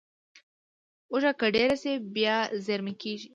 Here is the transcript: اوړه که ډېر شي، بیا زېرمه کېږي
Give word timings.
اوړه 1.11 1.31
که 1.39 1.47
ډېر 1.55 1.71
شي، 1.81 1.93
بیا 2.15 2.37
زېرمه 2.65 2.93
کېږي 3.01 3.27